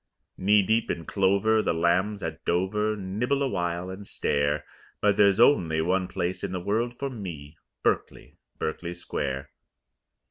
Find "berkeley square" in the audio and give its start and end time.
8.57-9.51